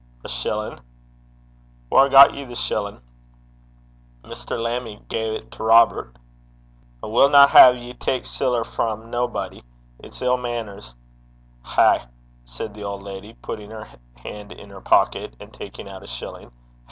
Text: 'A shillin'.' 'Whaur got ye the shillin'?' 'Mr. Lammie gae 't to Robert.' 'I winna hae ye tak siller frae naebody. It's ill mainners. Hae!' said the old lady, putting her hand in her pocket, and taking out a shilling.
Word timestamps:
'A 0.23 0.29
shillin'.' 0.29 0.79
'Whaur 1.91 2.09
got 2.09 2.33
ye 2.33 2.43
the 2.43 2.55
shillin'?' 2.55 2.99
'Mr. 4.23 4.59
Lammie 4.59 5.05
gae 5.09 5.37
't 5.37 5.51
to 5.51 5.63
Robert.' 5.63 6.17
'I 7.03 7.05
winna 7.05 7.45
hae 7.45 7.77
ye 7.79 7.93
tak 7.93 8.25
siller 8.25 8.63
frae 8.63 8.95
naebody. 8.95 9.61
It's 9.99 10.23
ill 10.23 10.37
mainners. 10.39 10.95
Hae!' 11.63 12.05
said 12.45 12.73
the 12.73 12.83
old 12.83 13.03
lady, 13.03 13.35
putting 13.43 13.69
her 13.69 13.89
hand 14.15 14.51
in 14.51 14.71
her 14.71 14.81
pocket, 14.81 15.35
and 15.39 15.53
taking 15.53 15.87
out 15.87 16.01
a 16.01 16.07
shilling. 16.07 16.51